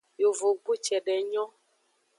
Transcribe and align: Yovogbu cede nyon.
Yovogbu 0.21 0.71
cede 0.85 1.15
nyon. 1.31 1.51